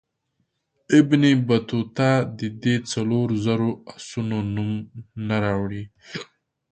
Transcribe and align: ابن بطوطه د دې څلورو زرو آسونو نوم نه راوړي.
ابن 0.99 1.21
بطوطه 1.47 2.09
د 2.37 2.39
دې 2.63 2.75
څلورو 2.91 3.35
زرو 3.45 3.69
آسونو 3.93 4.37
نوم 4.55 4.71
نه 5.27 5.35
راوړي. 5.43 5.83